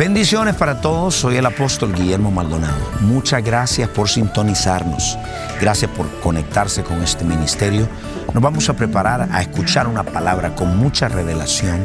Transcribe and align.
Bendiciones 0.00 0.54
para 0.54 0.80
todos, 0.80 1.14
soy 1.14 1.36
el 1.36 1.44
apóstol 1.44 1.94
Guillermo 1.94 2.30
Maldonado. 2.30 2.80
Muchas 3.00 3.44
gracias 3.44 3.86
por 3.90 4.08
sintonizarnos, 4.08 5.18
gracias 5.60 5.90
por 5.90 6.08
conectarse 6.20 6.82
con 6.82 7.02
este 7.02 7.22
ministerio. 7.22 7.86
Nos 8.32 8.42
vamos 8.42 8.70
a 8.70 8.72
preparar 8.72 9.28
a 9.30 9.42
escuchar 9.42 9.86
una 9.86 10.02
palabra 10.02 10.54
con 10.54 10.74
mucha 10.78 11.08
revelación, 11.08 11.84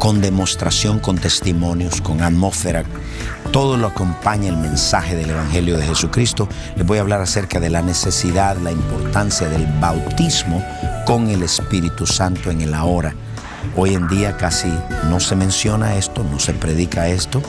con 0.00 0.20
demostración, 0.20 0.98
con 0.98 1.16
testimonios, 1.16 2.00
con 2.00 2.22
atmósfera. 2.22 2.82
Todo 3.52 3.76
lo 3.76 3.86
acompaña 3.86 4.48
el 4.48 4.56
mensaje 4.56 5.14
del 5.14 5.30
Evangelio 5.30 5.76
de 5.76 5.86
Jesucristo. 5.86 6.48
Les 6.74 6.84
voy 6.84 6.98
a 6.98 7.02
hablar 7.02 7.20
acerca 7.20 7.60
de 7.60 7.70
la 7.70 7.82
necesidad, 7.82 8.56
la 8.56 8.72
importancia 8.72 9.48
del 9.48 9.64
bautismo 9.78 10.60
con 11.06 11.28
el 11.28 11.44
Espíritu 11.44 12.04
Santo 12.04 12.50
en 12.50 12.62
el 12.62 12.74
ahora 12.74 13.14
Hoy 13.76 13.94
en 13.94 14.08
día 14.08 14.36
casi 14.36 14.72
no 15.08 15.20
se 15.20 15.36
menciona 15.36 15.94
esto, 15.94 16.24
no 16.24 16.38
se 16.38 16.52
predica 16.52 17.08
esto, 17.08 17.42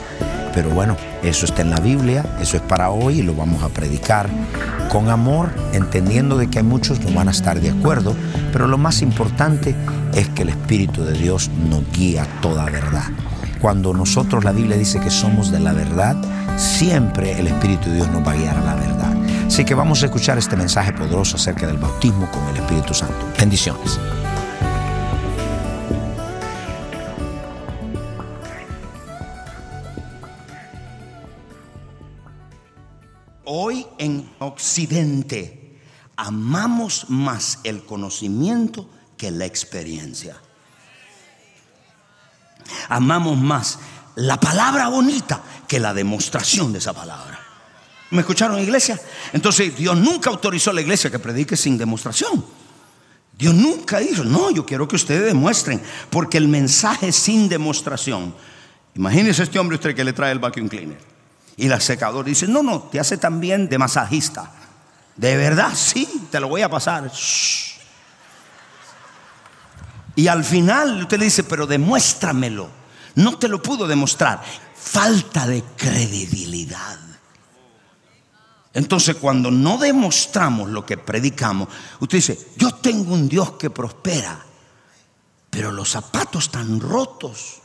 pero 0.54 0.70
bueno, 0.70 0.96
eso 1.22 1.46
está 1.46 1.62
en 1.62 1.70
la 1.70 1.80
Biblia, 1.80 2.24
eso 2.40 2.56
es 2.56 2.62
para 2.62 2.90
hoy 2.90 3.20
y 3.20 3.22
lo 3.22 3.34
vamos 3.34 3.62
a 3.62 3.68
predicar 3.68 4.28
con 4.88 5.10
amor, 5.10 5.50
entendiendo 5.72 6.36
de 6.38 6.48
que 6.48 6.58
hay 6.58 6.64
muchos 6.64 7.00
no 7.00 7.10
van 7.10 7.28
a 7.28 7.32
estar 7.32 7.60
de 7.60 7.70
acuerdo, 7.70 8.14
pero 8.52 8.66
lo 8.66 8.78
más 8.78 9.02
importante 9.02 9.74
es 10.14 10.28
que 10.30 10.42
el 10.42 10.48
Espíritu 10.48 11.04
de 11.04 11.12
Dios 11.12 11.50
nos 11.68 11.82
guía 11.92 12.26
toda 12.40 12.64
verdad. 12.64 13.04
Cuando 13.60 13.92
nosotros 13.92 14.44
la 14.44 14.52
Biblia 14.52 14.76
dice 14.76 15.00
que 15.00 15.10
somos 15.10 15.50
de 15.50 15.60
la 15.60 15.72
verdad, 15.72 16.16
siempre 16.56 17.38
el 17.38 17.48
Espíritu 17.48 17.90
de 17.90 17.96
Dios 17.96 18.08
nos 18.10 18.26
va 18.26 18.32
a 18.32 18.36
guiar 18.36 18.56
a 18.56 18.64
la 18.64 18.74
verdad. 18.74 19.14
Así 19.46 19.64
que 19.64 19.74
vamos 19.74 20.02
a 20.02 20.06
escuchar 20.06 20.38
este 20.38 20.56
mensaje 20.56 20.92
poderoso 20.92 21.36
acerca 21.36 21.66
del 21.66 21.78
bautismo 21.78 22.30
con 22.30 22.46
el 22.48 22.56
Espíritu 22.56 22.94
Santo. 22.94 23.26
Bendiciones. 23.38 23.98
Occidente 34.46 35.78
amamos 36.16 37.06
más 37.08 37.58
el 37.64 37.84
conocimiento 37.84 38.88
que 39.16 39.30
la 39.30 39.44
experiencia. 39.44 40.36
Amamos 42.88 43.36
más 43.38 43.78
la 44.16 44.38
palabra 44.38 44.88
bonita 44.88 45.42
que 45.68 45.78
la 45.78 45.92
demostración 45.92 46.72
de 46.72 46.78
esa 46.78 46.92
palabra. 46.92 47.38
¿Me 48.10 48.20
escucharon, 48.20 48.60
iglesia? 48.60 49.00
Entonces 49.32 49.76
Dios 49.76 49.96
nunca 49.96 50.30
autorizó 50.30 50.70
a 50.70 50.74
la 50.74 50.80
iglesia 50.80 51.10
que 51.10 51.18
predique 51.18 51.56
sin 51.56 51.76
demostración. 51.76 52.44
Dios 53.36 53.54
nunca 53.54 53.98
dijo, 53.98 54.24
no, 54.24 54.50
yo 54.50 54.64
quiero 54.64 54.88
que 54.88 54.96
ustedes 54.96 55.26
demuestren, 55.26 55.82
porque 56.08 56.38
el 56.38 56.48
mensaje 56.48 57.12
sin 57.12 57.48
demostración. 57.48 58.34
Imagínese 58.94 59.42
este 59.42 59.58
hombre 59.58 59.74
usted 59.76 59.94
que 59.94 60.04
le 60.04 60.14
trae 60.14 60.32
el 60.32 60.38
vacuum 60.38 60.68
cleaner. 60.68 61.15
Y 61.56 61.68
la 61.68 61.80
secadora 61.80 62.28
dice, 62.28 62.46
no, 62.46 62.62
no, 62.62 62.82
te 62.82 63.00
hace 63.00 63.16
también 63.16 63.68
de 63.68 63.78
masajista. 63.78 64.52
De 65.16 65.36
verdad, 65.36 65.72
sí, 65.74 66.28
te 66.30 66.38
lo 66.38 66.48
voy 66.48 66.62
a 66.62 66.68
pasar. 66.68 67.10
Y 70.14 70.28
al 70.28 70.44
final 70.44 71.02
usted 71.02 71.18
le 71.18 71.24
dice, 71.26 71.44
pero 71.44 71.66
demuéstramelo. 71.66 72.68
No 73.14 73.38
te 73.38 73.48
lo 73.48 73.62
pudo 73.62 73.86
demostrar. 73.86 74.42
Falta 74.74 75.46
de 75.46 75.62
credibilidad. 75.76 76.98
Entonces 78.74 79.16
cuando 79.16 79.50
no 79.50 79.78
demostramos 79.78 80.68
lo 80.68 80.84
que 80.84 80.98
predicamos, 80.98 81.68
usted 81.98 82.18
dice, 82.18 82.48
yo 82.58 82.74
tengo 82.74 83.14
un 83.14 83.26
Dios 83.26 83.52
que 83.52 83.70
prospera, 83.70 84.38
pero 85.48 85.72
los 85.72 85.88
zapatos 85.88 86.44
están 86.44 86.78
rotos. 86.78 87.62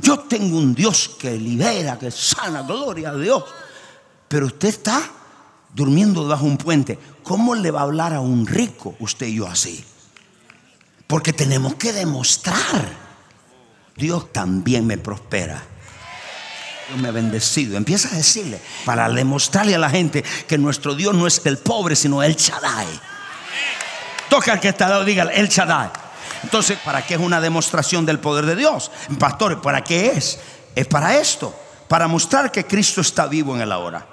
Yo 0.00 0.20
tengo 0.20 0.56
un 0.56 0.74
Dios 0.74 1.16
que 1.18 1.32
libera, 1.32 1.98
que 1.98 2.10
sana, 2.10 2.62
gloria 2.62 3.10
a 3.10 3.16
Dios. 3.16 3.44
Pero 4.28 4.46
usted 4.46 4.68
está 4.68 5.02
durmiendo 5.74 6.22
debajo 6.22 6.44
de 6.44 6.50
un 6.50 6.56
puente. 6.56 6.98
¿Cómo 7.22 7.54
le 7.54 7.70
va 7.70 7.80
a 7.80 7.84
hablar 7.84 8.14
a 8.14 8.20
un 8.20 8.46
rico 8.46 8.96
usted 9.00 9.26
y 9.26 9.36
yo 9.36 9.46
así? 9.46 9.84
Porque 11.06 11.32
tenemos 11.32 11.74
que 11.74 11.92
demostrar. 11.92 13.10
Dios 13.96 14.32
también 14.32 14.86
me 14.86 14.96
prospera. 14.96 15.62
Dios 16.88 17.00
me 17.00 17.08
ha 17.08 17.12
bendecido. 17.12 17.76
Empieza 17.76 18.08
a 18.08 18.16
decirle 18.16 18.60
para 18.84 19.08
demostrarle 19.10 19.74
a 19.74 19.78
la 19.78 19.90
gente 19.90 20.24
que 20.46 20.56
nuestro 20.56 20.94
Dios 20.94 21.14
no 21.14 21.26
es 21.26 21.42
el 21.44 21.58
pobre, 21.58 21.96
sino 21.96 22.22
el 22.22 22.36
Shaddai. 22.36 22.88
Toca 24.28 24.52
al 24.52 24.60
que 24.60 24.68
está 24.68 24.88
dado, 24.88 25.04
diga 25.04 25.24
el 25.24 25.48
Shaddai. 25.48 25.90
Entonces, 26.42 26.78
¿para 26.78 27.02
qué 27.02 27.14
es 27.14 27.20
una 27.20 27.40
demostración 27.40 28.06
del 28.06 28.18
poder 28.18 28.46
de 28.46 28.56
Dios? 28.56 28.90
Pastor, 29.18 29.60
¿para 29.60 29.84
qué 29.84 30.08
es? 30.08 30.38
Es 30.74 30.86
para 30.86 31.16
esto, 31.16 31.54
para 31.88 32.08
mostrar 32.08 32.50
que 32.50 32.64
Cristo 32.64 33.00
está 33.00 33.26
vivo 33.26 33.54
en 33.54 33.62
el 33.62 33.72
ahora. 33.72 34.06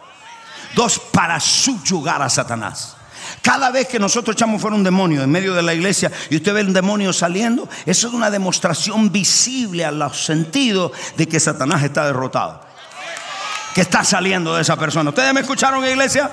Dos, 0.76 1.00
para 1.00 1.40
subyugar 1.40 2.22
a 2.22 2.30
Satanás. 2.30 2.96
Cada 3.42 3.72
vez 3.72 3.88
que 3.88 4.00
nosotros 4.00 4.36
echamos 4.36 4.62
fuera 4.62 4.76
un 4.76 4.84
demonio 4.84 5.24
en 5.24 5.30
medio 5.30 5.54
de 5.54 5.62
la 5.62 5.74
iglesia 5.74 6.12
y 6.30 6.38
usted 6.38 6.54
ve 6.54 6.62
un 6.62 6.74
demonio 6.74 7.12
saliendo, 7.14 7.68
eso 7.86 8.08
es 8.08 8.14
una 8.14 8.30
demostración 8.30 9.12
visible 9.12 9.86
a 9.86 9.92
los 9.92 10.26
sentidos 10.26 10.92
de 11.16 11.28
que 11.28 11.40
Satanás 11.40 11.84
está 11.84 12.06
derrotado. 12.06 12.62
Que 13.74 13.82
está 13.82 14.04
saliendo 14.04 14.56
de 14.56 14.62
esa 14.62 14.76
persona. 14.76 15.10
¿Ustedes 15.10 15.34
me 15.34 15.42
escucharon, 15.42 15.86
iglesia? 15.86 16.32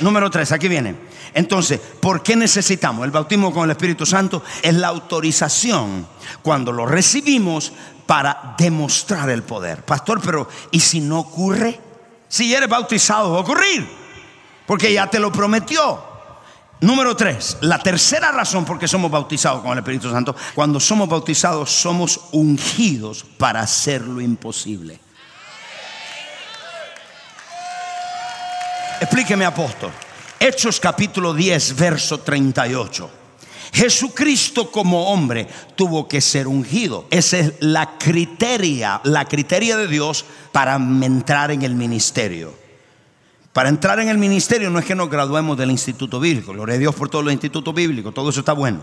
Número 0.00 0.30
tres, 0.30 0.52
aquí 0.52 0.68
viene. 0.68 1.11
Entonces, 1.34 1.80
¿por 1.80 2.22
qué 2.22 2.36
necesitamos? 2.36 3.04
El 3.04 3.10
bautismo 3.10 3.52
con 3.52 3.64
el 3.64 3.70
Espíritu 3.70 4.04
Santo 4.04 4.42
es 4.62 4.74
la 4.74 4.88
autorización 4.88 6.06
cuando 6.42 6.72
lo 6.72 6.86
recibimos 6.86 7.72
para 8.06 8.54
demostrar 8.58 9.30
el 9.30 9.42
poder. 9.42 9.84
Pastor, 9.84 10.20
pero 10.22 10.48
¿y 10.70 10.80
si 10.80 11.00
no 11.00 11.20
ocurre? 11.20 11.80
Si 12.28 12.54
eres 12.54 12.68
bautizado 12.68 13.32
va 13.32 13.38
a 13.38 13.40
ocurrir, 13.40 13.88
porque 14.66 14.92
ya 14.92 15.06
te 15.06 15.18
lo 15.18 15.32
prometió. 15.32 16.12
Número 16.80 17.14
tres, 17.14 17.58
la 17.60 17.78
tercera 17.78 18.32
razón 18.32 18.64
por 18.64 18.78
qué 18.78 18.88
somos 18.88 19.10
bautizados 19.10 19.62
con 19.62 19.72
el 19.72 19.78
Espíritu 19.78 20.10
Santo, 20.10 20.34
cuando 20.54 20.80
somos 20.80 21.08
bautizados 21.08 21.70
somos 21.70 22.20
ungidos 22.32 23.24
para 23.38 23.60
hacer 23.60 24.02
lo 24.02 24.20
imposible. 24.20 24.98
Explíqueme, 29.00 29.44
apóstol. 29.44 29.90
Hechos 30.44 30.80
capítulo 30.80 31.34
10, 31.34 31.76
verso 31.76 32.18
38. 32.18 33.08
Jesucristo 33.72 34.72
como 34.72 35.12
hombre 35.12 35.46
tuvo 35.76 36.08
que 36.08 36.20
ser 36.20 36.48
ungido. 36.48 37.06
Esa 37.12 37.38
es 37.38 37.52
la 37.60 37.96
criteria, 37.96 39.00
la 39.04 39.24
criteria 39.26 39.76
de 39.76 39.86
Dios 39.86 40.24
para 40.50 40.74
entrar 40.74 41.52
en 41.52 41.62
el 41.62 41.76
ministerio. 41.76 42.52
Para 43.52 43.68
entrar 43.68 44.00
en 44.00 44.08
el 44.08 44.18
ministerio 44.18 44.68
no 44.68 44.80
es 44.80 44.84
que 44.84 44.96
nos 44.96 45.08
graduemos 45.08 45.56
del 45.56 45.70
instituto 45.70 46.18
bíblico, 46.18 46.52
gloria 46.52 46.74
a 46.74 46.78
Dios 46.78 46.96
por 46.96 47.08
todos 47.08 47.24
los 47.24 47.32
institutos 47.32 47.72
bíblicos, 47.72 48.12
todo 48.12 48.30
eso 48.30 48.40
está 48.40 48.52
bueno. 48.52 48.80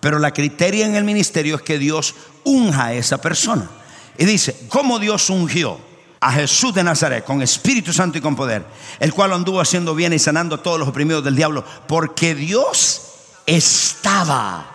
Pero 0.00 0.18
la 0.18 0.32
criteria 0.32 0.86
en 0.86 0.96
el 0.96 1.04
ministerio 1.04 1.54
es 1.54 1.62
que 1.62 1.78
Dios 1.78 2.16
unja 2.42 2.86
a 2.86 2.94
esa 2.94 3.20
persona. 3.20 3.70
Y 4.18 4.24
dice, 4.24 4.56
¿cómo 4.68 4.98
Dios 4.98 5.30
ungió? 5.30 5.78
A 6.26 6.32
Jesús 6.32 6.74
de 6.74 6.82
Nazaret 6.82 7.24
con 7.24 7.40
Espíritu 7.40 7.92
Santo 7.92 8.18
y 8.18 8.20
con 8.20 8.34
poder, 8.34 8.66
el 8.98 9.14
cual 9.14 9.32
anduvo 9.32 9.60
haciendo 9.60 9.94
bien 9.94 10.12
y 10.12 10.18
sanando 10.18 10.56
a 10.56 10.62
todos 10.62 10.76
los 10.76 10.88
oprimidos 10.88 11.22
del 11.22 11.36
diablo, 11.36 11.64
porque 11.86 12.34
Dios 12.34 13.02
estaba 13.46 14.66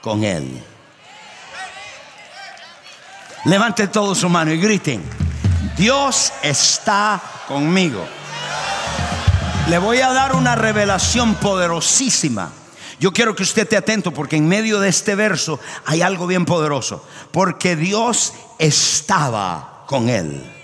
con 0.00 0.22
él. 0.22 0.62
Levante 3.44 3.88
todo 3.88 4.14
su 4.14 4.28
mano 4.28 4.52
y 4.52 4.58
griten, 4.58 5.02
Dios 5.76 6.32
está 6.44 7.20
conmigo. 7.48 8.06
Le 9.68 9.78
voy 9.78 9.98
a 10.02 10.12
dar 10.12 10.36
una 10.36 10.54
revelación 10.54 11.34
poderosísima. 11.34 12.52
Yo 13.00 13.12
quiero 13.12 13.34
que 13.34 13.42
usted 13.42 13.62
esté 13.62 13.76
atento 13.76 14.12
porque 14.12 14.36
en 14.36 14.46
medio 14.46 14.78
de 14.78 14.88
este 14.88 15.16
verso 15.16 15.58
hay 15.86 16.02
algo 16.02 16.28
bien 16.28 16.44
poderoso. 16.44 17.04
Porque 17.32 17.74
Dios 17.74 18.32
estaba 18.60 19.82
con 19.86 20.08
él. 20.08 20.59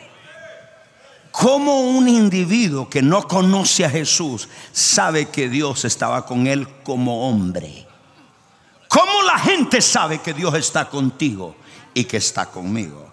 ¿Cómo 1.39 1.83
un 1.83 2.09
individuo 2.09 2.89
que 2.89 3.03
no 3.03 3.29
conoce 3.29 3.85
a 3.85 3.91
Jesús 3.91 4.49
sabe 4.73 5.29
que 5.29 5.51
Dios 5.51 5.85
estaba 5.85 6.25
con 6.25 6.47
él 6.47 6.67
como 6.83 7.29
hombre? 7.29 7.87
¿Cómo 8.89 9.23
la 9.23 9.39
gente 9.41 9.83
sabe 9.83 10.23
que 10.23 10.33
Dios 10.33 10.55
está 10.55 10.89
contigo 10.89 11.55
y 11.93 12.05
que 12.05 12.17
está 12.17 12.47
conmigo? 12.47 13.11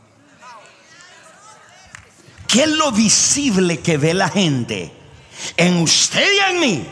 ¿Qué 2.48 2.64
es 2.64 2.70
lo 2.70 2.94
visible 2.94 3.82
que 3.82 3.98
ve 3.98 4.14
la 4.14 4.30
gente 4.30 4.94
en 5.58 5.82
usted 5.82 6.26
y 6.26 6.52
en 6.54 6.60
mí? 6.62 6.88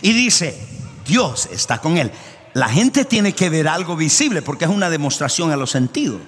Y 0.00 0.12
dice, 0.12 0.66
Dios 1.06 1.48
está 1.52 1.78
con 1.78 1.96
él. 1.96 2.10
La 2.54 2.68
gente 2.68 3.04
tiene 3.04 3.34
que 3.34 3.50
ver 3.50 3.68
algo 3.68 3.94
visible 3.94 4.42
porque 4.42 4.64
es 4.64 4.70
una 4.70 4.90
demostración 4.90 5.52
a 5.52 5.56
los 5.56 5.70
sentidos. 5.70 6.22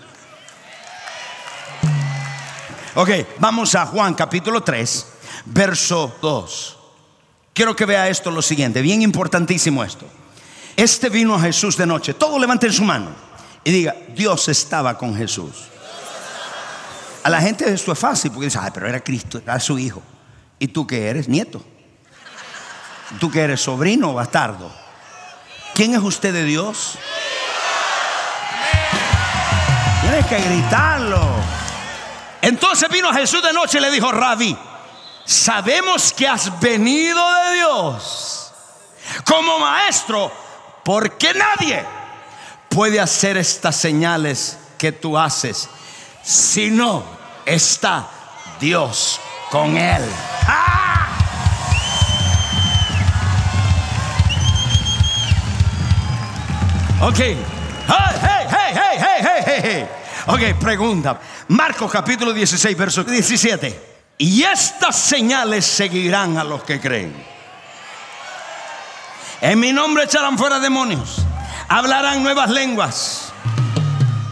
Ok, 2.97 3.11
vamos 3.41 3.75
a 3.75 3.87
Juan 3.87 4.15
capítulo 4.15 4.63
3, 4.63 5.07
verso 5.47 6.17
2. 6.23 6.77
Quiero 7.53 7.75
que 7.75 7.87
vea 7.87 8.09
esto 8.09 8.31
lo 8.31 8.41
siguiente, 8.41 8.83
bien 8.83 9.03
importantísimo 9.03 9.83
esto. 9.83 10.07
Este 10.77 11.09
vino 11.09 11.35
a 11.35 11.41
Jesús 11.41 11.77
de 11.77 11.87
noche. 11.87 12.15
Todo 12.15 12.39
levanten 12.39 12.73
su 12.73 12.85
mano 12.85 13.11
y 13.65 13.73
diga, 13.73 13.97
Dios 14.15 14.47
estaba 14.49 14.97
con 14.97 15.17
Jesús. 15.17 15.65
A 17.25 17.31
la 17.31 17.41
gente 17.41 17.69
esto 17.73 17.91
es 17.91 17.99
fácil 17.99 18.31
porque 18.31 18.47
dice, 18.47 18.61
ay, 18.63 18.71
pero 18.73 18.87
era 18.87 19.01
Cristo, 19.03 19.39
era 19.39 19.59
su 19.59 19.77
hijo. 19.77 20.01
¿Y 20.61 20.69
tú 20.69 20.87
que 20.87 21.09
eres? 21.09 21.29
Nieto. 21.29 21.65
¿Tú 23.19 23.29
que 23.29 23.41
eres 23.41 23.61
sobrino 23.61 24.11
o 24.13 24.15
bastardo? 24.15 24.71
¿Quién 25.75 25.95
es 25.95 26.01
usted 26.01 26.33
de 26.33 26.45
Dios? 26.45 26.97
Tienes 30.01 30.27
que 30.27 30.41
gritarlo. 30.41 31.64
Entonces 32.45 32.91
vino 32.91 33.11
Jesús 33.11 33.43
de 33.43 33.55
noche 33.55 33.79
y 33.79 33.81
le 33.81 33.91
dijo, 33.91 34.13
Rabí, 34.13 34.55
sabemos 35.25 36.13
que 36.13 36.29
has 36.29 36.61
venido 36.61 37.19
de 37.37 37.55
Dios 37.55 38.53
como 39.25 39.59
maestro, 39.59 40.31
porque 40.85 41.33
nadie 41.33 41.83
puede 42.69 43.01
hacer 43.01 43.39
estas 43.39 43.77
señales 43.77 44.59
que 44.77 44.93
tú 44.93 45.17
haces 45.17 45.71
si 46.23 46.71
no 46.71 47.03
está 47.47 48.07
Dios 48.61 49.19
con 49.51 49.79
él. 49.79 50.03
¡Ah! 50.47 51.09
Ok. 57.01 57.19
Hey, 57.19 57.39
hey, 57.89 58.47
hey, 58.51 58.75
hey, 58.75 58.99
hey, 58.99 59.43
hey, 59.47 59.61
hey. 59.63 60.04
Ok, 60.27 60.41
pregunta. 60.59 61.21
Marcos 61.49 61.93
capítulo 61.93 62.33
16, 62.33 62.77
verso 62.77 63.05
17. 63.05 63.95
Y 64.17 64.43
estas 64.43 64.97
señales 64.97 65.67
seguirán 65.67 66.39
a 66.39 66.45
los 66.45 66.63
que 66.63 66.81
creen. 66.81 67.15
En 69.43 69.61
mi 69.61 69.73
nombre 69.73 70.05
echarán 70.05 70.39
fuera 70.39 70.59
demonios. 70.61 71.19
Hablarán 71.69 72.23
nuevas 72.23 72.49
lenguas. 72.49 73.33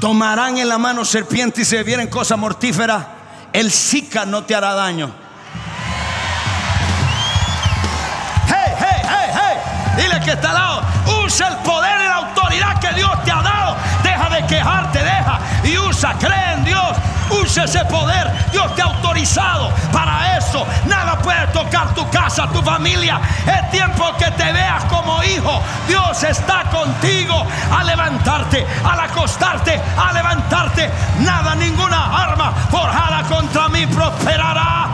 Tomarán 0.00 0.56
en 0.56 0.68
la 0.68 0.78
mano 0.78 1.04
serpientes 1.04 1.62
y 1.62 1.64
se 1.70 1.76
bebieren 1.76 2.08
cosa 2.08 2.36
mortífera. 2.36 3.08
El 3.52 3.70
Zika 3.70 4.24
no 4.24 4.44
te 4.44 4.54
hará 4.54 4.72
daño. 4.72 5.14
Hey, 8.46 8.72
hey, 8.78 9.02
hey, 9.02 9.30
hey. 9.34 10.02
Dile 10.02 10.20
que 10.24 10.32
está 10.32 10.48
al 10.48 10.54
lado. 10.54 10.82
Usa 11.26 11.48
el 11.48 11.56
poder 11.58 12.00
y 12.00 12.04
la 12.04 12.16
autoridad 12.16 12.80
que 12.80 12.94
Dios 12.94 13.24
te 13.24 13.30
ha 13.30 13.42
dado. 13.42 13.76
De 14.30 14.46
quejarte, 14.46 14.98
deja 14.98 15.38
y 15.64 15.78
usa. 15.78 16.14
Cree 16.18 16.52
en 16.54 16.64
Dios. 16.64 16.96
Usa 17.30 17.64
ese 17.64 17.84
poder. 17.86 18.30
Dios 18.50 18.74
te 18.74 18.82
ha 18.82 18.86
autorizado 18.86 19.70
para 19.92 20.36
eso. 20.36 20.66
Nada 20.86 21.18
puede 21.18 21.46
tocar 21.48 21.94
tu 21.94 22.08
casa, 22.10 22.48
tu 22.48 22.62
familia. 22.62 23.20
Es 23.46 23.70
tiempo 23.70 24.04
que 24.18 24.30
te 24.32 24.52
veas 24.52 24.84
como 24.84 25.22
hijo. 25.22 25.62
Dios 25.86 26.22
está 26.22 26.64
contigo 26.70 27.46
a 27.70 27.84
levantarte, 27.84 28.66
al 28.84 29.00
acostarte, 29.00 29.80
a 29.96 30.12
levantarte. 30.12 30.90
Nada, 31.20 31.54
ninguna 31.54 32.22
arma 32.22 32.52
forjada 32.70 33.22
contra 33.24 33.68
mí 33.68 33.86
prosperará. 33.86 34.88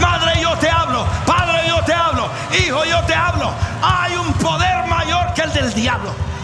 Madre, 0.00 0.40
yo 0.40 0.56
te 0.56 0.70
hablo. 0.70 1.06
Padre, 1.26 1.68
yo 1.68 1.82
te 1.82 1.92
hablo. 1.92 2.30
Hijo, 2.52 2.84
yo 2.84 3.00
te 3.02 3.14
hablo. 3.14 3.52
Hay 3.82 4.16
un 4.16 4.32
poder 4.34 4.86
mayor 4.86 5.32
que 5.34 5.42
el 5.42 5.52
del 5.52 5.74
diablo. 5.74 6.35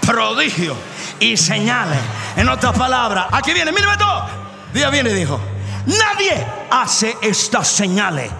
prodigio 0.00 0.76
y 1.20 1.36
señales. 1.36 2.00
En 2.38 2.48
otras 2.48 2.78
palabras, 2.78 3.26
aquí 3.32 3.52
viene, 3.52 3.72
mírame 3.72 3.96
todo. 3.96 4.24
Dios 4.72 4.92
viene 4.92 5.10
y 5.10 5.14
dijo, 5.14 5.40
nadie 5.86 6.46
hace 6.70 7.16
estas 7.20 7.66
señales 7.66 8.30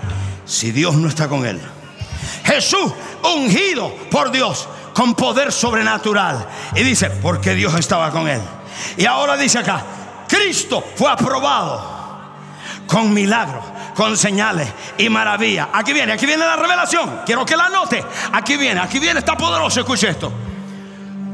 si 0.44 0.70
Dios 0.70 0.94
no 0.94 1.08
está 1.08 1.28
con 1.28 1.44
él. 1.44 1.60
Jesús, 2.44 2.92
ungido 3.24 3.92
por 4.08 4.30
Dios 4.30 4.68
con 4.94 5.16
poder 5.16 5.50
sobrenatural. 5.50 6.46
Y 6.76 6.84
dice, 6.84 7.10
porque 7.10 7.56
Dios 7.56 7.74
estaba 7.74 8.12
con 8.12 8.28
él. 8.28 8.40
Y 8.96 9.04
ahora 9.04 9.36
dice 9.36 9.58
acá, 9.58 9.82
Cristo 10.28 10.84
fue 10.94 11.10
aprobado 11.10 11.98
con 12.86 13.12
milagros, 13.12 13.64
con 13.96 14.16
señales 14.16 14.72
y 14.96 15.08
maravillas. 15.08 15.70
Aquí 15.72 15.92
viene, 15.92 16.12
aquí 16.12 16.24
viene 16.24 16.46
la 16.46 16.54
revelación. 16.54 17.22
Quiero 17.26 17.44
que 17.44 17.56
la 17.56 17.68
note. 17.68 18.04
Aquí 18.32 18.56
viene, 18.56 18.78
aquí 18.78 19.00
viene, 19.00 19.18
está 19.18 19.36
poderoso. 19.36 19.80
Escuche 19.80 20.08
esto. 20.08 20.32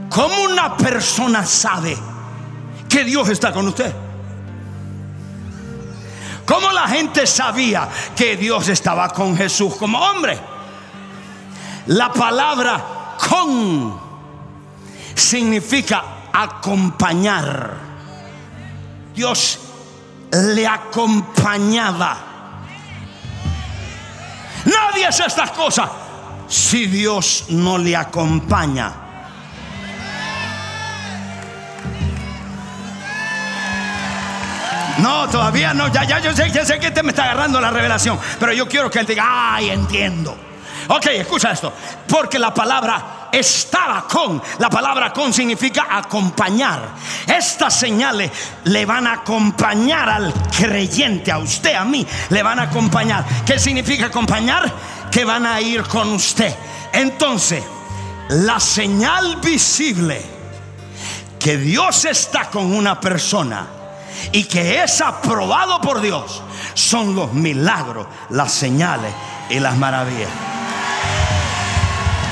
¿Cómo 0.09 0.45
una 0.45 0.79
persona 0.79 1.45
sabe 1.45 2.14
que 2.95 3.03
Dios 3.03 3.29
está 3.29 3.53
con 3.53 3.67
usted? 3.67 3.93
¿Cómo 6.47 6.71
la 6.71 6.87
gente 6.87 7.27
sabía 7.27 7.89
que 8.15 8.37
Dios 8.37 8.69
estaba 8.69 9.09
con 9.09 9.37
Jesús 9.37 9.75
como 9.75 9.99
hombre? 9.99 10.39
La 11.87 12.13
palabra 12.13 13.17
con 13.29 14.01
significa 15.13 16.05
acompañar. 16.33 17.75
Dios 19.13 19.59
le 20.31 20.65
acompañaba. 20.65 22.17
Nadie 24.67 25.07
hace 25.07 25.27
estas 25.27 25.51
cosas 25.51 25.91
si 26.47 26.87
Dios 26.87 27.47
no 27.49 27.77
le 27.77 27.97
acompaña. 27.97 29.04
No, 34.99 35.29
todavía 35.29 35.75
no. 35.75 35.89
Ya, 35.89 36.05
ya, 36.05 36.19
yo 36.21 36.35
sé, 36.35 36.51
ya 36.51 36.65
sé 36.65 36.79
que 36.79 36.91
te 36.91 37.03
me 37.03 37.11
está 37.11 37.25
agarrando 37.25 37.61
la 37.61 37.71
revelación. 37.71 38.19
Pero 38.39 38.53
yo 38.53 38.69
quiero 38.69 38.91
que 38.91 39.01
él 39.01 39.07
diga, 39.07 39.25
ay, 39.55 39.71
entiendo. 39.71 40.37
Ok, 40.89 41.07
escucha 41.07 41.51
esto. 41.51 41.73
Porque 42.09 42.39
la 42.39 42.53
palabra 42.53 43.29
estaba 43.33 44.07
con. 44.07 44.43
La 44.59 44.69
palabra 44.71 45.13
con 45.13 45.33
significa 45.33 45.87
acompañar. 45.91 46.89
Estas 47.27 47.75
señales 47.75 48.31
le 48.65 48.85
van 48.85 49.07
a 49.07 49.15
acompañar 49.15 50.09
al 50.09 50.33
creyente, 50.57 51.33
a 51.33 51.39
usted, 51.39 51.75
a 51.75 51.85
mí. 51.85 52.07
Le 52.31 52.43
van 52.43 52.59
a 52.59 52.63
acompañar. 52.65 53.25
¿Qué 53.47 53.59
significa 53.59 54.07
acompañar? 54.07 54.73
Que 55.11 55.25
van 55.25 55.47
a 55.47 55.61
ir 55.61 55.83
con 55.85 56.13
usted. 56.13 56.55
Entonces, 56.93 57.63
la 58.29 58.61
señal 58.61 59.37
visible 59.37 60.21
que 61.39 61.57
Dios 61.57 62.05
está 62.05 62.51
con 62.51 62.73
una 62.73 63.01
persona 63.01 63.67
y 64.33 64.45
que 64.45 64.83
es 64.83 65.01
aprobado 65.01 65.81
por 65.81 66.01
Dios 66.01 66.43
son 66.75 67.15
los 67.15 67.33
milagros, 67.33 68.07
las 68.31 68.53
señales 68.53 69.13
y 69.51 69.61
las 69.61 69.77
maravillas. 69.77 70.31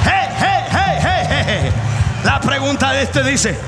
Hey, 0.05 0.29
hey, 0.39 0.65
hey. 0.71 1.73
La 2.25 2.41
pregunta 2.41 2.93
de 2.93 3.03
este 3.03 3.23
dice, 3.25 3.59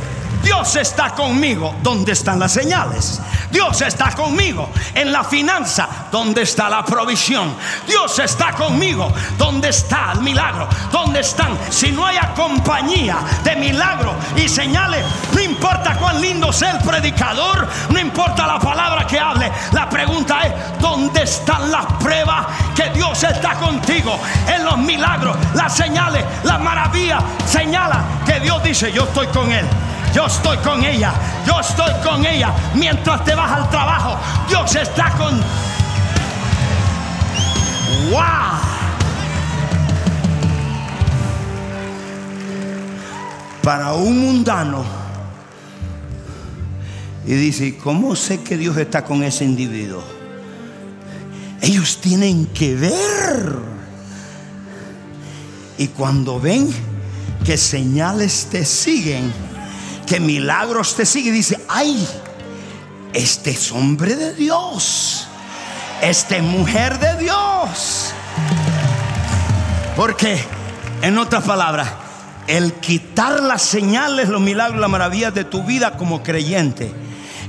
Dios 0.45 0.77
está 0.77 1.11
conmigo, 1.15 1.75
¿dónde 1.83 2.13
están 2.13 2.39
las 2.39 2.53
señales? 2.53 3.21
Dios 3.51 3.81
está 3.81 4.15
conmigo 4.15 4.69
en 4.95 5.11
la 5.11 5.25
finanza, 5.25 5.89
¿dónde 6.13 6.43
está 6.43 6.69
la 6.69 6.85
provisión? 6.85 7.57
Dios 7.87 8.19
está 8.19 8.53
conmigo, 8.53 9.11
¿dónde 9.39 9.71
está 9.71 10.13
el 10.13 10.21
milagro? 10.21 10.69
¿Dónde 10.93 11.21
están? 11.21 11.59
Si 11.71 11.91
no 11.91 12.07
hay 12.07 12.19
compañía 12.37 13.19
de 13.43 13.57
milagro 13.57 14.15
y 14.37 14.49
señales, 14.49 15.05
no 15.33 15.41
importa 15.41 15.97
cuán 15.97 16.21
lindo 16.21 16.53
sea 16.53 16.73
el 16.73 16.79
predicador, 16.79 17.67
no 17.89 17.99
importa 17.99 18.47
la 18.47 18.59
palabra 18.59 19.07
que 19.07 19.19
hable, 19.19 19.51
la 19.73 19.89
pregunta 19.89 20.43
es, 20.43 20.53
¿dónde 20.81 21.23
están 21.23 21.71
las 21.71 21.87
pruebas 21.95 22.47
que 22.75 22.91
Dios 22.91 23.23
está 23.23 23.55
contigo? 23.55 24.19
En 24.47 24.65
los 24.65 24.77
milagros, 24.79 25.37
las 25.55 25.75
señales, 25.75 26.25
las 26.43 26.61
maravillas, 26.61 27.23
señala 27.47 28.05
que 28.27 28.41
Dios 28.41 28.63
dice, 28.63 28.93
yo 28.93 29.05
estoy 29.05 29.27
con 29.29 29.51
él. 29.51 29.67
Yo 30.14 30.26
estoy 30.26 30.56
con 30.59 30.85
ella. 30.85 31.12
Yo 31.44 31.59
estoy 31.59 31.92
con 32.04 32.25
ella. 32.25 32.54
Mientras 32.75 33.25
te 33.25 33.35
vas 33.35 33.50
al 33.50 33.68
trabajo, 33.68 34.16
Dios 34.49 34.75
está 34.76 35.11
con... 35.11 35.40
¡Wow! 38.11 38.23
Para 43.62 43.94
un 43.94 44.18
mundano. 44.18 44.85
Y 47.26 47.33
dice, 47.33 47.76
¿cómo 47.78 48.14
sé 48.14 48.40
que 48.42 48.56
Dios 48.56 48.76
está 48.76 49.04
con 49.04 49.25
ese 49.25 49.44
individuo? 49.44 50.04
Ellos 51.61 51.99
tienen 52.00 52.47
que 52.47 52.76
ver. 52.76 53.56
Y 55.76 55.88
cuando 55.88 56.38
ven 56.38 56.68
que 57.44 57.56
señales 57.56 58.47
te 58.50 58.64
siguen, 58.64 59.33
que 60.07 60.21
milagros 60.21 60.95
te 60.95 61.07
sigue. 61.07 61.31
Dice, 61.31 61.61
ay, 61.69 62.07
este 63.13 63.51
es 63.51 63.73
hombre 63.73 64.17
de 64.17 64.35
Dios. 64.35 65.27
Este 66.03 66.43
mujer 66.43 66.99
de 66.99 67.17
Dios. 67.19 68.13
Porque, 69.97 70.43
en 71.03 71.19
otras 71.19 71.45
palabras, 71.45 71.89
el 72.47 72.75
quitar 72.75 73.43
las 73.43 73.63
señales, 73.63 74.29
los 74.29 74.41
milagros, 74.41 74.81
las 74.81 74.91
maravillas 74.91 75.35
de 75.35 75.45
tu 75.45 75.63
vida 75.63 75.97
como 75.97 76.23
creyente, 76.23 76.93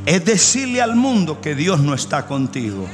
es 0.06 0.24
decirle 0.24 0.82
al 0.82 0.96
mundo 0.96 1.42
que 1.42 1.56
Dios 1.56 1.80
no 1.80 1.94
está 1.94 2.28
contigo. 2.28 2.88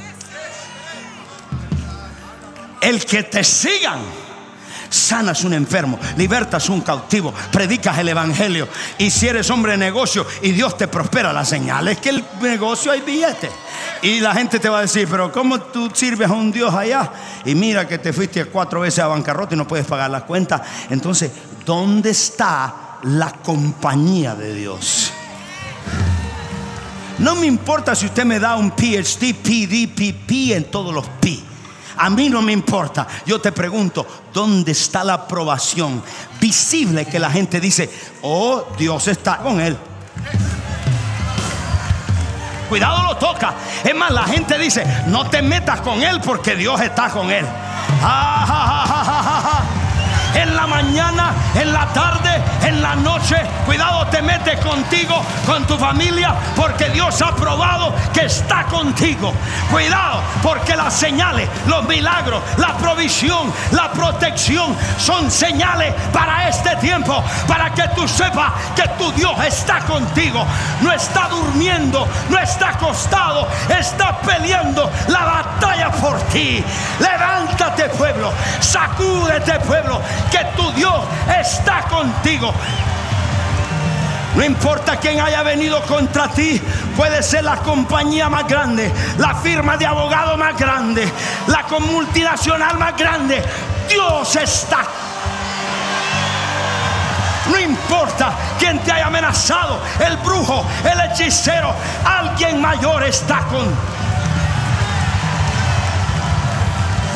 El 2.80 3.04
que 3.04 3.22
te 3.22 3.44
sigan 3.44 4.00
sanas 4.92 5.44
un 5.44 5.54
enfermo, 5.54 5.98
libertas 6.16 6.68
un 6.68 6.80
cautivo, 6.80 7.32
predicas 7.50 7.98
el 7.98 8.08
evangelio. 8.08 8.68
Y 8.98 9.10
si 9.10 9.28
eres 9.28 9.50
hombre 9.50 9.72
de 9.72 9.78
negocio 9.78 10.26
y 10.42 10.52
Dios 10.52 10.76
te 10.76 10.88
prospera, 10.88 11.32
la 11.32 11.44
señal 11.44 11.88
es 11.88 11.98
que 11.98 12.10
el 12.10 12.24
negocio 12.40 12.92
hay 12.92 13.00
billete. 13.00 13.50
Y 14.02 14.20
la 14.20 14.34
gente 14.34 14.58
te 14.58 14.68
va 14.68 14.78
a 14.78 14.82
decir, 14.82 15.08
pero 15.10 15.32
¿cómo 15.32 15.60
tú 15.60 15.90
sirves 15.92 16.28
a 16.28 16.34
un 16.34 16.50
Dios 16.52 16.74
allá? 16.74 17.10
Y 17.44 17.54
mira 17.54 17.86
que 17.86 17.98
te 17.98 18.12
fuiste 18.12 18.44
cuatro 18.46 18.80
veces 18.80 19.00
a 19.00 19.06
bancarrota 19.06 19.54
y 19.54 19.58
no 19.58 19.66
puedes 19.66 19.86
pagar 19.86 20.10
las 20.10 20.24
cuentas. 20.24 20.62
Entonces, 20.90 21.30
¿dónde 21.64 22.10
está 22.10 22.98
la 23.02 23.32
compañía 23.32 24.34
de 24.34 24.54
Dios? 24.54 25.12
No 27.18 27.36
me 27.36 27.46
importa 27.46 27.94
si 27.94 28.06
usted 28.06 28.24
me 28.24 28.40
da 28.40 28.56
un 28.56 28.72
PhD, 28.72 29.34
PD, 29.34 29.88
PP 29.94 30.56
en 30.56 30.64
todos 30.64 30.92
los 30.92 31.06
P. 31.20 31.51
A 31.96 32.10
mí 32.10 32.28
no 32.28 32.42
me 32.42 32.52
importa. 32.52 33.06
Yo 33.26 33.40
te 33.40 33.52
pregunto, 33.52 34.06
¿dónde 34.32 34.72
está 34.72 35.04
la 35.04 35.14
aprobación 35.14 36.02
visible 36.40 37.06
que 37.06 37.18
la 37.18 37.30
gente 37.30 37.60
dice, 37.60 37.90
oh, 38.22 38.66
Dios 38.78 39.08
está 39.08 39.38
con 39.38 39.60
él? 39.60 39.76
Cuidado 42.68 43.02
lo 43.02 43.16
toca. 43.18 43.54
Es 43.84 43.94
más, 43.94 44.10
la 44.10 44.24
gente 44.24 44.58
dice, 44.58 44.86
no 45.08 45.28
te 45.28 45.42
metas 45.42 45.82
con 45.82 46.02
él 46.02 46.20
porque 46.24 46.56
Dios 46.56 46.80
está 46.80 47.10
con 47.10 47.30
él. 47.30 47.44
en 47.44 48.00
la 48.00 49.11
mañana, 50.72 51.34
en 51.54 51.70
la 51.70 51.86
tarde, 51.92 52.40
en 52.62 52.80
la 52.80 52.94
noche. 52.96 53.36
Cuidado, 53.66 54.06
te 54.06 54.22
metes 54.22 54.58
contigo, 54.60 55.22
con 55.44 55.66
tu 55.66 55.76
familia, 55.76 56.34
porque 56.56 56.88
Dios 56.88 57.20
ha 57.20 57.34
probado 57.36 57.94
que 58.12 58.24
está 58.24 58.64
contigo. 58.64 59.34
Cuidado, 59.70 60.22
porque 60.42 60.74
las 60.74 60.94
señales, 60.94 61.48
los 61.66 61.86
milagros, 61.86 62.42
la 62.56 62.74
provisión, 62.78 63.52
la 63.72 63.92
protección 63.92 64.74
son 64.98 65.30
señales 65.30 65.94
para 66.12 66.48
este 66.48 66.74
tiempo, 66.76 67.22
para 67.46 67.70
que 67.74 67.86
tú 67.94 68.08
sepas 68.08 68.52
que 68.74 68.88
tu 68.98 69.12
Dios 69.12 69.32
está 69.44 69.80
contigo. 69.80 70.46
No 70.80 70.90
está 70.90 71.28
durmiendo, 71.28 72.08
no 72.30 72.38
está 72.38 72.70
acostado, 72.70 73.46
está 73.68 74.18
peleando 74.20 74.90
la 75.08 75.24
batalla 75.24 75.90
por 75.90 76.18
ti. 76.32 76.64
Levántate, 76.98 77.90
pueblo, 77.90 78.32
sacúdete, 78.60 79.60
pueblo, 79.60 80.00
que 80.30 80.44
Dios 80.72 81.04
está 81.40 81.82
contigo. 81.82 82.52
No 84.34 84.42
importa 84.44 84.96
quién 84.96 85.20
haya 85.20 85.42
venido 85.42 85.82
contra 85.82 86.28
ti, 86.28 86.60
puede 86.96 87.22
ser 87.22 87.44
la 87.44 87.56
compañía 87.56 88.30
más 88.30 88.46
grande, 88.48 88.90
la 89.18 89.34
firma 89.34 89.76
de 89.76 89.84
abogado 89.84 90.38
más 90.38 90.56
grande, 90.56 91.10
la 91.48 91.64
multinacional 91.78 92.78
más 92.78 92.96
grande. 92.96 93.42
Dios 93.88 94.36
está. 94.36 94.84
No 97.50 97.58
importa 97.58 98.32
quién 98.58 98.78
te 98.78 98.92
haya 98.92 99.06
amenazado, 99.06 99.80
el 100.00 100.16
brujo, 100.18 100.64
el 100.84 101.10
hechicero, 101.10 101.74
alguien 102.04 102.60
mayor 102.60 103.02
está 103.02 103.40
con. 103.40 103.66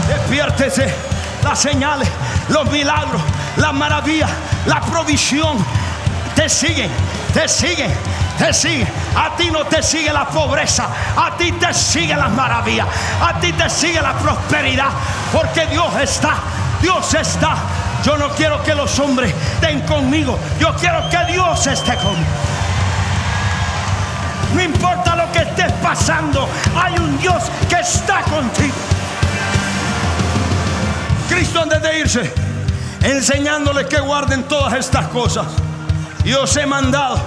Despiértese 0.09 0.95
las 1.43 1.59
señales, 1.61 2.09
los 2.49 2.71
milagros, 2.71 3.23
la 3.56 3.72
maravilla, 3.72 4.28
la 4.66 4.80
provisión 4.80 5.58
te 6.34 6.48
siguen, 6.48 6.90
te 7.32 7.48
siguen, 7.48 7.90
te 8.38 8.52
siguen. 8.52 8.88
A 9.16 9.34
ti 9.36 9.50
no 9.50 9.64
te 9.64 9.82
sigue 9.82 10.12
la 10.12 10.26
pobreza, 10.26 10.88
a 11.16 11.36
ti 11.36 11.52
te 11.52 11.72
sigue 11.72 12.14
las 12.14 12.30
maravillas, 12.30 12.86
a 13.20 13.40
ti 13.40 13.52
te 13.52 13.68
sigue 13.70 14.00
la 14.00 14.12
prosperidad, 14.14 14.90
porque 15.32 15.66
Dios 15.66 15.88
está, 16.00 16.34
Dios 16.82 17.14
está. 17.14 17.56
Yo 18.04 18.16
no 18.18 18.28
quiero 18.30 18.62
que 18.62 18.75
los 18.75 18.98
hombres 18.98 19.34
estén 19.54 19.80
conmigo, 19.80 20.38
yo 20.60 20.75
quiero 20.76 21.08
que 21.08 21.32
Dios 21.32 21.66
esté 21.66 21.96
conmigo. 21.96 22.30
No 24.54 24.62
importa 24.62 25.16
lo 25.16 25.30
que 25.32 25.40
estés 25.40 25.72
pasando, 25.82 26.48
hay 26.76 26.94
un 26.98 27.18
Dios 27.18 27.42
que 27.68 27.80
está 27.80 28.22
contigo. 28.22 28.75
Cristo 31.28 31.62
antes 31.62 31.82
de 31.82 31.98
irse, 31.98 32.46
enseñándoles 33.06 33.86
que 33.86 34.00
guarden 34.00 34.42
todas 34.44 34.75
estas 34.75 35.06
cosas. 35.08 35.46
Yo 36.25 36.42
os 36.42 36.56
he 36.56 36.66
mandado, 36.66 37.18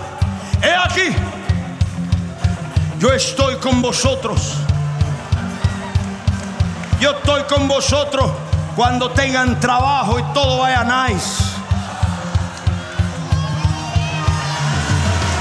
he 0.61 0.75
aquí, 0.75 1.15
yo 2.99 3.13
estoy 3.13 3.55
con 3.55 3.81
vosotros. 3.81 4.55
Yo 6.99 7.11
estoy 7.11 7.43
con 7.43 7.69
vosotros 7.69 8.29
cuando 8.75 9.11
tengan 9.11 9.57
trabajo 9.61 10.19
y 10.19 10.23
todo 10.33 10.57
vaya 10.57 10.83
nice. 10.83 11.43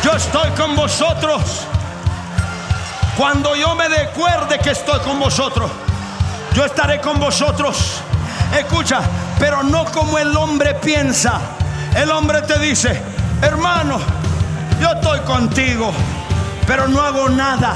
Yo 0.04 0.12
estoy 0.12 0.50
con 0.50 0.76
vosotros 0.76 1.42
cuando 3.16 3.56
yo 3.56 3.74
me 3.74 3.88
recuerde 3.88 4.60
que 4.60 4.70
estoy 4.70 5.00
con 5.00 5.18
vosotros. 5.18 5.68
Yo 6.54 6.64
estaré 6.64 7.00
con 7.00 7.18
vosotros. 7.18 8.02
Escucha, 8.56 9.00
pero 9.38 9.62
no 9.62 9.84
como 9.86 10.18
el 10.18 10.36
hombre 10.36 10.74
piensa. 10.74 11.40
El 11.94 12.10
hombre 12.10 12.42
te 12.42 12.58
dice, 12.58 13.00
hermano, 13.42 13.98
yo 14.80 14.92
estoy 14.92 15.20
contigo, 15.20 15.92
pero 16.66 16.88
no 16.88 17.00
hago 17.02 17.28
nada. 17.28 17.74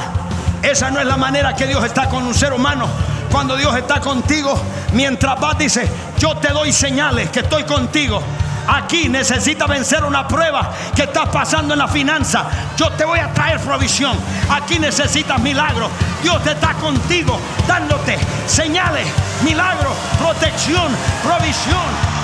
Esa 0.62 0.91
no 0.91 1.00
es 1.00 1.07
la 1.07 1.17
manera 1.17 1.55
que 1.55 1.67
Dios 1.67 1.85
está 1.85 2.09
con 2.09 2.25
un 2.25 2.35
ser 2.35 2.52
humano. 2.52 2.87
Cuando 3.31 3.57
Dios 3.57 3.75
está 3.76 4.00
contigo, 4.00 4.61
mientras 4.93 5.41
vas, 5.41 5.59
dice, 5.59 5.88
yo 6.19 6.37
te 6.37 6.49
doy 6.49 6.73
señales 6.73 7.31
que 7.31 7.41
estoy 7.41 7.64
contigo. 7.64 8.23
Aquí 8.69 9.09
necesita 9.09 9.66
vencer 9.66 10.04
una 10.04 10.26
prueba 10.26 10.73
que 10.95 11.02
estás 11.02 11.28
pasando 11.28 11.75
en 11.75 11.78
la 11.78 11.88
finanza. 11.88 12.47
Yo 12.76 12.90
te 12.90 13.04
voy 13.04 13.19
a 13.19 13.33
traer 13.33 13.61
provisión. 13.61 14.16
Aquí 14.50 14.78
necesitas 14.78 15.40
milagro. 15.40 15.90
Dios 16.23 16.47
está 16.47 16.75
contigo, 16.75 17.40
dándote 17.66 18.19
señales, 18.47 19.07
milagro, 19.45 19.92
protección, 20.19 20.92
provisión. 21.23 22.23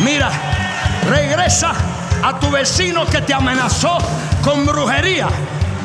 Mira, 0.00 0.30
regresa 1.08 1.72
a 2.22 2.38
tu 2.38 2.50
vecino 2.50 3.06
que 3.06 3.20
te 3.20 3.34
amenazó 3.34 3.98
con 4.42 4.64
brujería. 4.64 5.28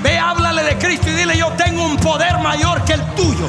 Ve, 0.02 0.18
háblale 0.18 0.64
de 0.64 0.78
Cristo 0.78 1.10
y 1.10 1.14
dile, 1.14 1.38
yo 1.38 1.52
tengo 1.54 1.84
un 1.84 1.98
poder 1.98 2.38
mayor 2.38 2.84
que 2.84 2.94
el 2.94 3.02
tuyo. 3.16 3.48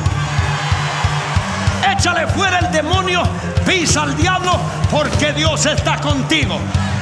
Échale 1.92 2.26
fuera 2.28 2.58
el 2.58 2.72
demonio, 2.72 3.22
pisa 3.64 4.02
al 4.02 4.16
diablo, 4.16 4.58
porque 4.90 5.32
Dios 5.32 5.66
está 5.66 6.00
contigo. 6.00 6.58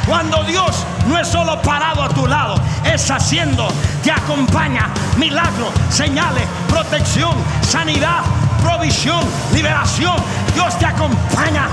Cuando 0.07 0.45
Dios 0.45 0.85
no 1.09 1.19
es 1.19 1.27
solo 1.27 1.61
parado 1.63 2.03
a 2.03 2.09
tu 2.11 2.27
lado, 2.27 2.57
es 2.85 3.11
haciendo, 3.11 3.69
te 4.03 4.11
acompaña, 4.11 4.89
milagro, 5.17 5.73
señales, 5.89 6.45
protección, 6.69 7.33
sanidad, 7.63 8.23
provisión, 8.63 9.21
liberación. 9.55 10.17
Dios 10.55 10.79
te 10.79 10.87
acompaña. 10.87 11.69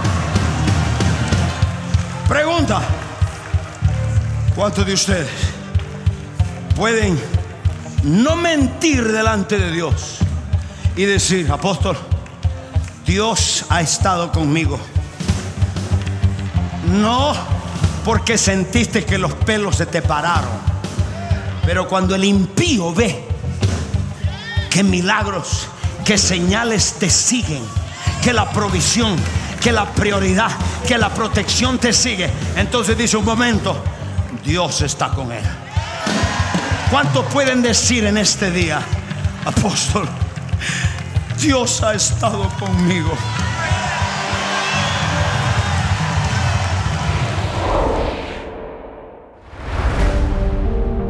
Pregunta, 2.27 2.80
¿cuántos 4.56 4.86
de 4.86 4.94
ustedes 4.94 5.30
pueden 6.75 7.20
no 8.03 8.38
mentir 8.38 9.12
delante 9.12 9.58
de 9.58 9.72
Dios 9.72 10.20
y 10.96 11.03
decir, 11.03 11.51
apóstol, 11.51 11.98
Dios 13.12 13.65
ha 13.68 13.82
estado 13.82 14.32
conmigo? 14.32 14.80
No 16.94 17.34
porque 18.06 18.38
sentiste 18.38 19.03
que 19.03 19.18
los 19.18 19.34
pelos 19.34 19.75
se 19.75 19.86
te 19.86 20.01
pararon, 20.01 20.53
pero 21.65 21.89
cuando 21.89 22.15
el 22.15 22.24
impío 22.24 22.94
ve 22.94 23.22
que 24.70 24.82
milagros, 24.82 25.68
que 26.06 26.18
señales 26.18 26.94
te 27.00 27.10
siguen, 27.10 27.62
que 28.24 28.32
la 28.32 28.50
provisión, 28.50 29.18
que 29.60 29.74
la 29.74 29.91
prioridad, 29.91 30.51
que 30.88 30.98
la 30.98 31.10
protección 31.10 31.80
te 31.80 31.91
sigue, 31.91 32.30
entonces 32.56 32.98
dice 32.98 33.18
un 33.18 33.25
momento, 33.25 33.75
Dios 34.46 34.80
está 34.84 35.10
con 35.10 35.34
él. 35.34 35.44
¿Cuántos 36.89 37.25
pueden 37.25 37.62
decir 37.62 38.06
en 38.06 38.18
este 38.18 38.51
día, 38.51 38.80
apóstol, 39.44 40.08
Dios 41.42 41.82
ha 41.82 41.96
estado 41.96 42.48
conmigo? 42.60 43.10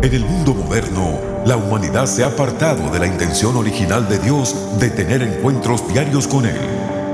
En 0.01 0.13
el 0.13 0.23
mundo 0.23 0.53
moderno, 0.53 1.19
la 1.45 1.57
humanidad 1.57 2.05
se 2.05 2.23
ha 2.23 2.27
apartado 2.27 2.89
de 2.91 2.99
la 2.99 3.07
intención 3.07 3.57
original 3.57 4.07
de 4.07 4.19
Dios 4.19 4.55
de 4.79 4.89
tener 4.89 5.21
encuentros 5.21 5.85
diarios 5.89 6.29
con 6.29 6.45
Él. 6.45 6.61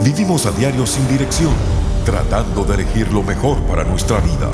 Vivimos 0.04 0.46
a 0.46 0.52
diario 0.52 0.86
sin 0.86 1.08
dirección, 1.08 1.54
tratando 2.06 2.66
de 2.66 2.76
elegir 2.76 3.12
lo 3.12 3.24
mejor 3.24 3.58
para 3.64 3.84
nuestra 3.84 4.20
vida. 4.20 4.52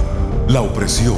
La 0.48 0.62
opresión, 0.62 1.18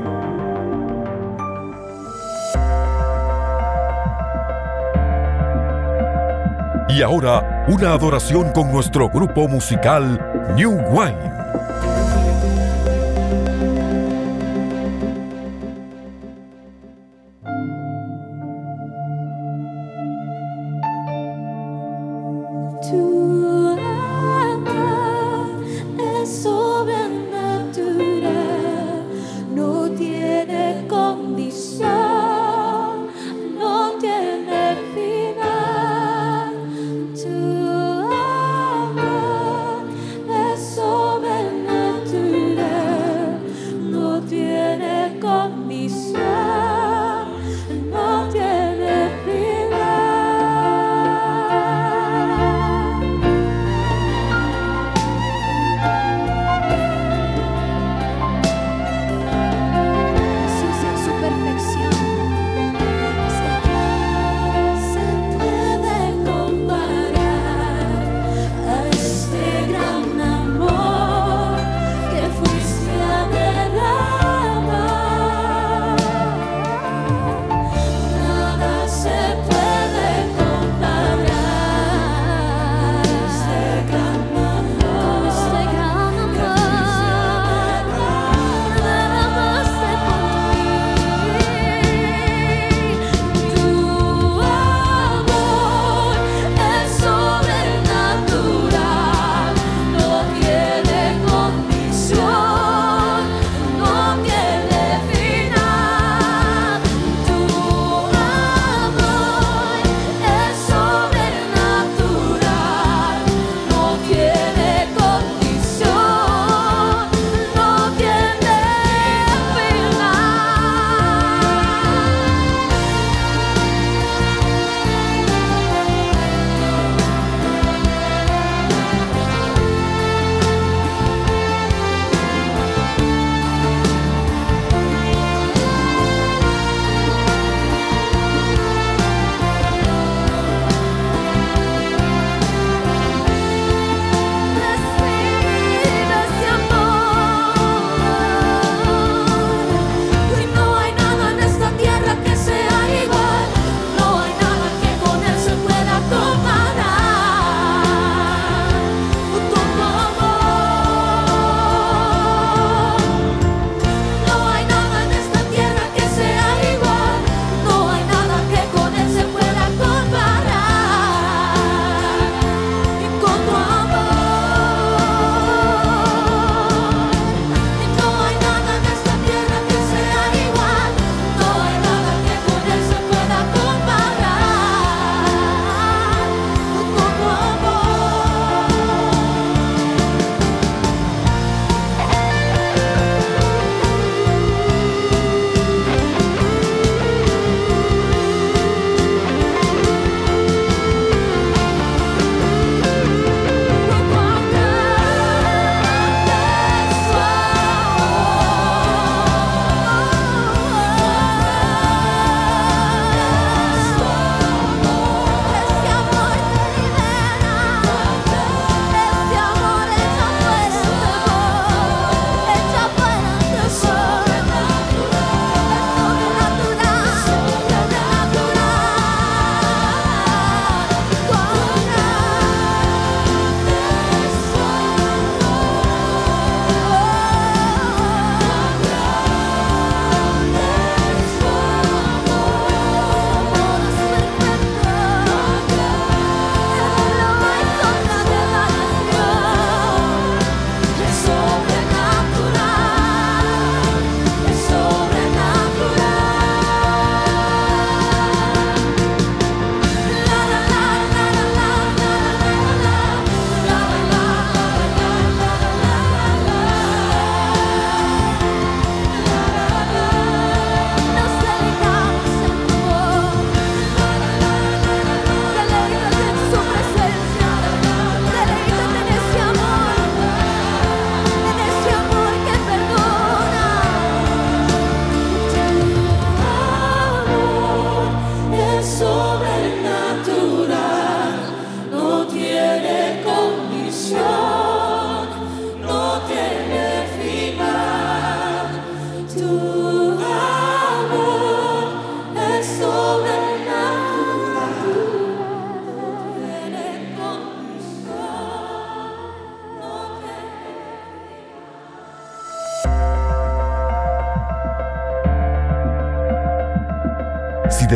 Y 6.93 7.01
ahora, 7.01 7.65
una 7.69 7.93
adoración 7.93 8.51
con 8.51 8.69
nuestro 8.69 9.09
grupo 9.09 9.47
musical 9.47 10.19
New 10.57 10.73
Wine. 10.89 11.31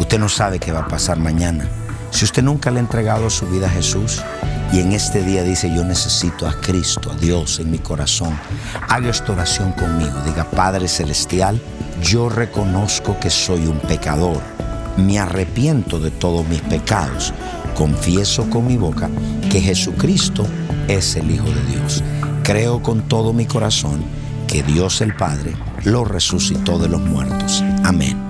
Usted 0.01 0.19
no 0.19 0.29
sabe 0.29 0.59
qué 0.59 0.73
va 0.73 0.81
a 0.81 0.89
pasar 0.89 1.17
mañana. 1.17 1.69
Si 2.11 2.25
usted 2.25 2.43
nunca 2.43 2.73
le 2.73 2.79
ha 2.79 2.83
entregado 2.83 3.31
su 3.31 3.47
vida 3.47 3.69
a 3.69 3.71
Jesús 3.71 4.25
y 4.73 4.81
en 4.81 4.91
este 4.91 5.23
día 5.23 5.45
dice, 5.45 5.73
yo 5.73 5.85
necesito 5.85 6.49
a 6.49 6.61
Cristo, 6.61 7.13
a 7.13 7.15
Dios 7.15 7.61
en 7.61 7.71
mi 7.71 7.79
corazón, 7.79 8.37
haga 8.89 9.11
esta 9.11 9.31
oración 9.31 9.71
conmigo. 9.71 10.21
Diga, 10.27 10.43
Padre 10.51 10.89
Celestial, 10.89 11.61
yo 12.03 12.29
reconozco 12.29 13.19
que 13.19 13.31
soy 13.31 13.67
un 13.67 13.79
pecador, 13.79 14.41
me 14.97 15.19
arrepiento 15.19 15.99
de 15.99 16.11
todos 16.11 16.47
mis 16.49 16.61
pecados, 16.63 17.33
confieso 17.75 18.49
con 18.51 18.67
mi 18.67 18.77
boca 18.77 19.09
que 19.51 19.61
Jesucristo 19.61 20.47
es 20.89 21.17
el 21.17 21.31
Hijo 21.31 21.47
de 21.47 21.65
Dios. 21.73 22.03
Creo 22.43 22.83
con 22.83 23.09
todo 23.09 23.33
mi 23.33 23.47
corazón 23.47 24.05
que 24.47 24.63
Dios 24.63 25.01
el 25.01 25.15
Padre 25.17 25.55
lo 25.85 26.05
resucitó 26.05 26.79
de 26.79 26.89
los 26.89 27.01
muertos. 27.01 27.65
Amén. 27.85 28.21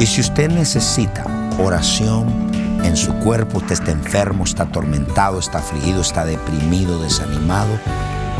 Y 0.00 0.06
si 0.06 0.20
usted 0.20 0.50
necesita 0.50 1.24
oración 1.58 2.50
en 2.84 2.96
su 2.96 3.12
cuerpo, 3.14 3.58
usted 3.58 3.72
está 3.72 3.92
enfermo, 3.92 4.44
está 4.44 4.64
atormentado, 4.64 5.38
está 5.38 5.58
afligido, 5.58 6.00
está 6.00 6.24
deprimido, 6.24 7.00
desanimado, 7.00 7.78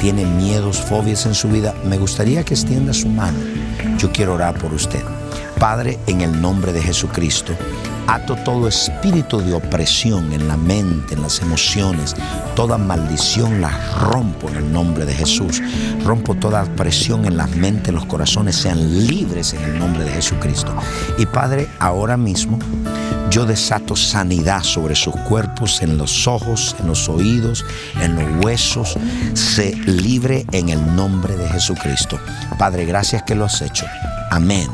tiene 0.01 0.25
miedos, 0.25 0.79
fobias 0.79 1.27
en 1.27 1.35
su 1.35 1.49
vida, 1.49 1.75
me 1.85 1.97
gustaría 1.99 2.45
que 2.45 2.55
extienda 2.55 2.93
su 2.93 3.09
mano. 3.09 3.39
Yo 3.99 4.11
quiero 4.13 4.35
orar 4.35 4.59
por 4.59 4.73
usted. 4.73 5.03
Padre, 5.59 5.99
en 6.07 6.21
el 6.21 6.41
nombre 6.41 6.73
de 6.73 6.83
Jesucristo, 6.83 7.55
ato 8.07 8.37
todo 8.45 8.69
espíritu 8.69 9.41
de 9.41 9.55
opresión 9.55 10.33
en 10.33 10.49
la 10.49 10.57
mente, 10.57 11.15
en 11.15 11.23
las 11.23 11.41
emociones, 11.41 12.15
toda 12.55 12.77
maldición 12.77 13.61
la 13.61 13.71
rompo 14.01 14.49
en 14.49 14.57
el 14.57 14.73
nombre 14.73 15.07
de 15.07 15.15
Jesús. 15.15 15.63
Rompo 16.05 16.35
toda 16.35 16.65
presión 16.65 17.25
en 17.25 17.37
las 17.37 17.51
mentes, 17.57 17.95
los 17.95 18.07
corazones 18.07 18.57
sean 18.57 19.07
libres 19.07 19.55
en 19.55 19.63
el 19.63 19.79
nombre 19.79 20.05
de 20.05 20.11
Jesucristo. 20.11 20.75
Y 21.19 21.27
Padre, 21.27 21.69
ahora 21.79 22.17
mismo 22.17 22.59
yo 23.31 23.47
desato 23.47 23.97
sanidad 23.97 24.63
sobre 24.63 24.95
sus 24.95 25.15
cuerpos, 25.17 25.83
en 25.83 25.99
los 25.99 26.27
ojos, 26.27 26.77
en 26.79 26.87
los 26.87 27.09
oídos, 27.09 27.65
en 28.01 28.17
los 28.17 28.45
huesos. 28.45 28.97
Se 29.35 29.75
libre 29.87 30.47
en 30.53 30.69
el 30.69 30.95
nombre 30.95 31.37
de 31.37 31.49
Jesucristo. 31.49 32.19
Padre, 32.59 32.85
gracias 32.85 33.23
que 33.23 33.35
lo 33.35 33.45
has 33.45 33.61
hecho. 33.63 33.87
Amén 34.31 34.69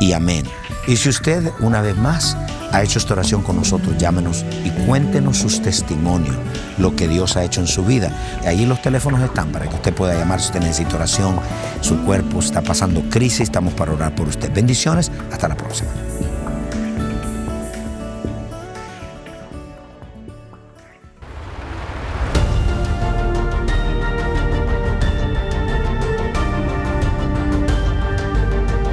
y 0.00 0.12
amén. 0.12 0.44
Y 0.86 0.96
si 0.96 1.08
usted 1.08 1.52
una 1.60 1.80
vez 1.80 1.96
más 1.96 2.36
ha 2.72 2.82
hecho 2.82 2.98
esta 2.98 3.14
oración 3.14 3.42
con 3.42 3.56
nosotros, 3.56 3.96
llámenos 3.98 4.44
y 4.64 4.70
cuéntenos 4.86 5.38
sus 5.38 5.62
testimonios, 5.62 6.36
lo 6.78 6.94
que 6.94 7.08
Dios 7.08 7.36
ha 7.36 7.44
hecho 7.44 7.60
en 7.60 7.66
su 7.66 7.84
vida. 7.84 8.10
Ahí 8.44 8.66
los 8.66 8.82
teléfonos 8.82 9.20
están 9.22 9.50
para 9.50 9.68
que 9.68 9.74
usted 9.74 9.94
pueda 9.94 10.14
llamar 10.14 10.40
si 10.40 10.46
usted 10.46 10.60
necesita 10.60 10.96
oración, 10.96 11.36
su 11.80 11.98
cuerpo 12.04 12.40
está 12.40 12.62
pasando 12.62 13.02
crisis, 13.08 13.40
estamos 13.40 13.74
para 13.74 13.92
orar 13.92 14.14
por 14.14 14.28
usted. 14.28 14.52
Bendiciones, 14.52 15.10
hasta 15.32 15.48
la 15.48 15.56
próxima. 15.56 15.88